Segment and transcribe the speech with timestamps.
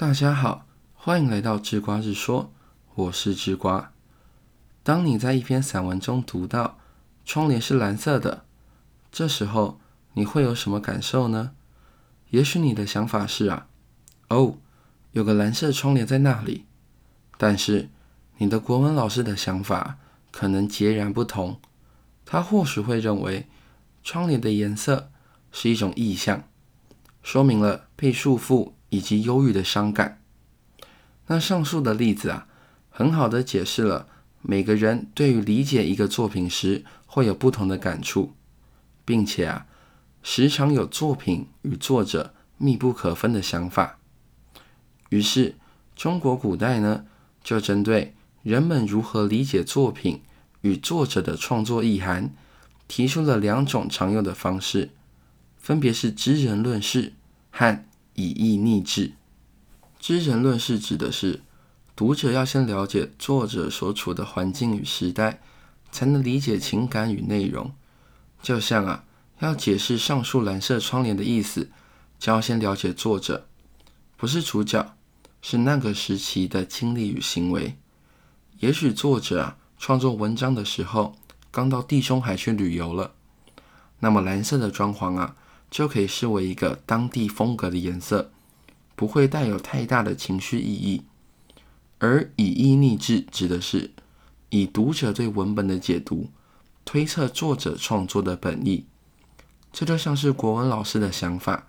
[0.00, 2.50] 大家好，欢迎来到智瓜日说，
[2.94, 3.92] 我是智瓜。
[4.82, 6.78] 当你在一篇散文中读到
[7.26, 8.46] 窗帘是蓝色的，
[9.12, 9.78] 这时候
[10.14, 11.52] 你会有什么感受呢？
[12.30, 13.66] 也许你的想法是啊，
[14.30, 14.56] 哦，
[15.12, 16.64] 有个蓝色窗帘在那里。
[17.36, 17.90] 但是
[18.38, 19.98] 你的国文老师的想法
[20.30, 21.60] 可能截然不同，
[22.24, 23.46] 他或许会认为
[24.02, 25.10] 窗帘的颜色
[25.52, 26.44] 是一种意象，
[27.22, 28.72] 说明了被束缚。
[28.90, 30.22] 以及忧郁的伤感。
[31.26, 32.46] 那上述的例子啊，
[32.90, 34.08] 很好的解释了
[34.42, 38.34] 每个人对于理解一个作品时会有不同的感触，
[39.04, 39.66] 并且啊，
[40.22, 43.98] 时常有作品与作者密不可分的想法。
[45.08, 45.56] 于是，
[45.96, 47.06] 中国古代呢，
[47.42, 50.22] 就针对人们如何理解作品
[50.62, 52.32] 与作者的创作意涵，
[52.88, 54.90] 提出了两种常用的方式，
[55.56, 57.12] 分别是知人论事
[57.50, 57.84] 和。
[58.20, 59.12] 以意逆志，
[59.98, 61.42] 知人论是指的是
[61.96, 65.40] 读者要先了解作者所处的环境与时代，
[65.90, 67.72] 才能理解情感与内容。
[68.42, 69.04] 就像啊，
[69.40, 71.70] 要解释上述蓝色窗帘的意思，
[72.18, 73.46] 就要先了解作者，
[74.16, 74.96] 不是主角，
[75.40, 77.76] 是那个时期的经历与行为。
[78.58, 81.16] 也许作者啊创作文章的时候，
[81.50, 83.12] 刚到地中海去旅游了，
[84.00, 85.36] 那么蓝色的装潢啊。
[85.70, 88.30] 就可以视为一个当地风格的颜色，
[88.96, 91.02] 不会带有太大的情绪意义。
[91.98, 93.92] 而以意逆志指的是
[94.48, 96.30] 以读者对文本的解读，
[96.84, 98.86] 推测作者创作的本意。
[99.72, 101.68] 这就像是国文老师的想法，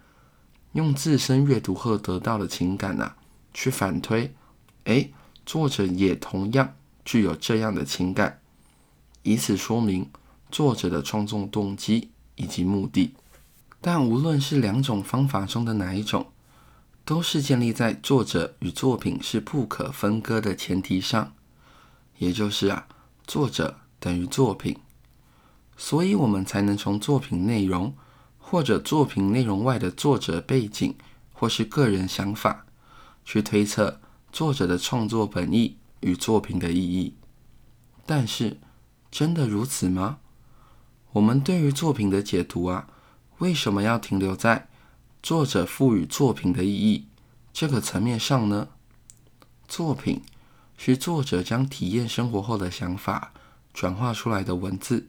[0.72, 3.14] 用自身阅读后得到的情感呐，
[3.54, 4.34] 去反推，
[4.86, 5.10] 哎，
[5.46, 6.74] 作者也同样
[7.06, 8.40] 具有这样的情感，
[9.22, 10.10] 以此说明
[10.50, 13.14] 作者的创作动机以及目的。
[13.84, 16.32] 但无论是两种方法中的哪一种，
[17.04, 21.34] 都是建立在作者与作品是不可分割的前提上，
[22.20, 22.88] 也就是啊，
[23.26, 24.78] 作者等于作品，
[25.76, 27.96] 所以我们才能从作品内容
[28.38, 30.96] 或者作品内容外的作者背景
[31.34, 32.68] 或是个人想法，
[33.26, 34.00] 去推测
[34.32, 37.16] 作者的创作本意与作品的意义。
[38.06, 38.60] 但是，
[39.10, 40.20] 真的如此吗？
[41.14, 42.88] 我们对于作品的解读啊。
[43.42, 44.68] 为什么要停留在
[45.24, 47.08] 作者赋予作品的意义
[47.52, 48.68] 这个层面上呢？
[49.68, 50.22] 作品
[50.78, 53.34] 是作者将体验生活后的想法
[53.74, 55.08] 转化出来的文字。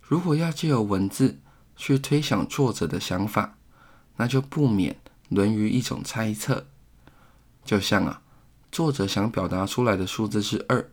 [0.00, 1.38] 如果要借由文字
[1.76, 3.56] 去推想作者的想法，
[4.16, 4.96] 那就不免
[5.28, 6.66] 沦于一种猜测。
[7.64, 8.22] 就像啊，
[8.72, 10.90] 作者想表达出来的数字是二，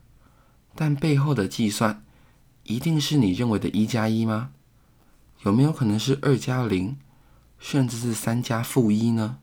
[0.75, 2.05] 但背后的计算
[2.65, 4.51] 一定是你认为的一加一吗？
[5.43, 6.97] 有没有可能是二加零，
[7.59, 9.37] 甚至是三加负一呢？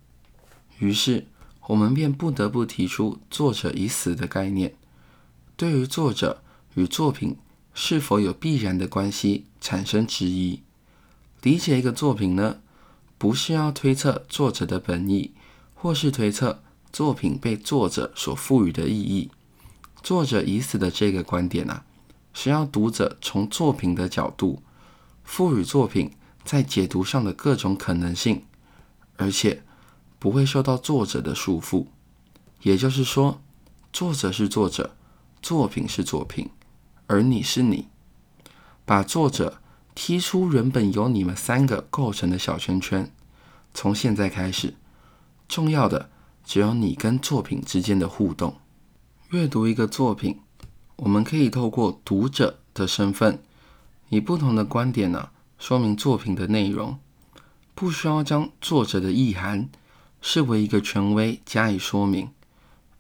[0.78, 1.26] 于是
[1.66, 4.74] 我们便不得不提出“作者已死”的概念，
[5.56, 6.42] 对于作者
[6.74, 7.36] 与作品
[7.74, 10.62] 是否有必然的关系产生质疑。
[11.42, 12.60] 理解一个作品呢，
[13.18, 15.34] 不是要推测作者的本意，
[15.74, 19.30] 或是推测作品被作者所赋予的意义。
[20.02, 21.84] 作者已死的这个观点啊，
[22.32, 24.62] 是要读者从作品的角度。
[25.30, 26.10] 赋予作品
[26.44, 28.42] 在解读上的各种可能性，
[29.16, 29.62] 而且
[30.18, 31.86] 不会受到作者的束缚。
[32.62, 33.40] 也就是说，
[33.92, 34.96] 作者是作者，
[35.40, 36.50] 作品是作品，
[37.06, 37.86] 而你是你。
[38.84, 39.62] 把作者
[39.94, 43.14] 踢出原本由你们三个构成的小圈圈。
[43.72, 44.74] 从现在开始，
[45.46, 46.10] 重要的
[46.44, 48.56] 只有你跟作品之间的互动。
[49.30, 50.40] 阅读一个作品，
[50.96, 53.40] 我们可以透过读者的身份。
[54.10, 56.98] 以不同的观点呢，说明作品的内容，
[57.74, 59.68] 不需要将作者的意涵
[60.20, 62.28] 视为一个权威加以说明，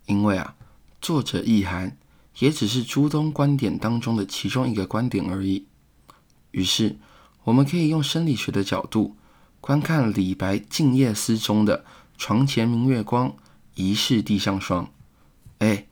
[0.06, 0.54] 因为啊，
[1.00, 1.96] 作者意涵
[2.38, 5.66] 也只是诸多观点当中的其中一个观点而已。
[6.52, 6.96] 于是，
[7.42, 9.16] 我们可以用生理学的角度
[9.60, 11.84] 观看李白《静夜思》中的
[12.16, 13.34] “床前明月光，
[13.74, 14.90] 疑是地上霜”。
[15.58, 15.86] 哎，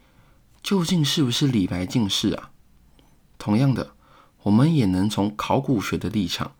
[0.62, 2.50] 究竟是不是李白近视啊？
[3.36, 3.94] 同样的。
[4.42, 6.52] 我们也能从考古学的立场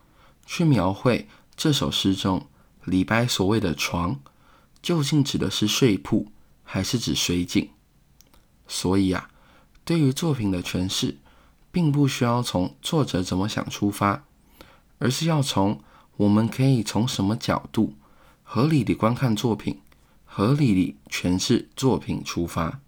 [0.45, 2.47] 去描绘这首诗中
[2.83, 4.19] 李白所谓的“床”，
[4.81, 6.31] 究竟指的是睡铺，
[6.63, 7.69] 还是指水井？
[8.67, 9.29] 所以啊，
[9.83, 11.17] 对于作品的诠释，
[11.71, 14.23] 并不需要从作者怎么想出发，
[14.99, 15.81] 而是要从
[16.17, 17.93] 我们可以从什么角度
[18.43, 19.79] 合理地观看作品，
[20.25, 22.79] 合理地诠释作品出发。